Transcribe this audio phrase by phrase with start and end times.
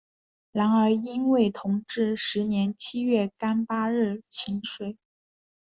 [0.51, 4.97] 然而因为同治十年七月廿八日请水。